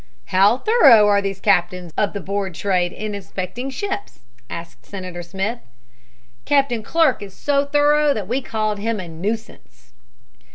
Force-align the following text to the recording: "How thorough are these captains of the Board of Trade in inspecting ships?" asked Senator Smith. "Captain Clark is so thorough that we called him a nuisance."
"How 0.33 0.57
thorough 0.57 1.07
are 1.07 1.21
these 1.21 1.39
captains 1.39 1.93
of 1.95 2.13
the 2.13 2.19
Board 2.19 2.55
of 2.55 2.59
Trade 2.59 2.91
in 2.91 3.13
inspecting 3.13 3.69
ships?" 3.69 4.21
asked 4.49 4.83
Senator 4.83 5.21
Smith. 5.21 5.59
"Captain 6.43 6.81
Clark 6.81 7.21
is 7.21 7.35
so 7.35 7.65
thorough 7.65 8.11
that 8.11 8.27
we 8.27 8.41
called 8.41 8.79
him 8.79 8.99
a 8.99 9.07
nuisance." 9.07 9.93